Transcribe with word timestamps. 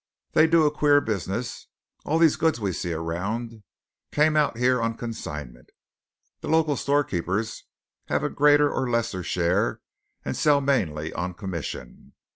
They 0.31 0.47
do 0.47 0.65
a 0.65 0.71
queer 0.75 0.99
business. 0.99 1.67
All 2.05 2.17
these 2.17 2.35
goods 2.35 2.59
we 2.59 2.71
see 2.73 2.91
around 2.91 3.61
came 4.11 4.35
out 4.35 4.57
here 4.57 4.81
on 4.81 4.97
consignment. 4.97 5.69
The 6.39 6.47
local 6.49 6.75
storekeepers 6.75 7.65
have 8.07 8.23
a 8.23 8.29
greater 8.31 8.71
or 8.73 8.89
lesser 8.89 9.21
share 9.21 9.79
and 10.25 10.35
sell 10.35 10.59
mainly 10.59 11.13
on 11.13 11.35
commission. 11.35 12.13